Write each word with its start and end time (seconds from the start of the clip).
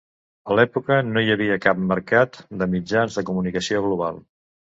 A 0.51 0.55
l'època, 0.59 0.95
no 1.09 1.21
hi 1.25 1.29
havia 1.33 1.57
cap 1.65 1.83
mercat 1.91 2.41
de 2.63 2.69
mitjans 2.73 3.19
de 3.21 3.25
comunicació 3.29 3.85
global. 3.87 4.21